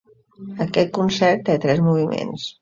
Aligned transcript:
Aquest 0.65 0.89
concert 0.95 1.45
té 1.51 1.59
tres 1.67 1.85
moviments. 1.91 2.49